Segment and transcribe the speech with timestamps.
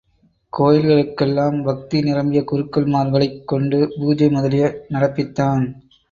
[0.53, 5.63] கோயில்களுக்கெல்லாம் பக்தி நிரம்பிய குருக்கள் மார்களைக் கொண்டு பூஜை முதலிய நடப்பித்தான்.